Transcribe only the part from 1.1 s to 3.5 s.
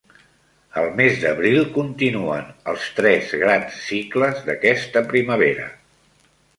d'abril continuen els tres